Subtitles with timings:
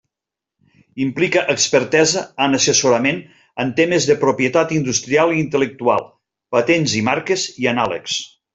[1.03, 3.21] Implica expertesa en assessorament
[3.65, 6.09] en temes de propietat industrial i intel·lectual,
[6.59, 8.19] patents i marques, i anàlegs.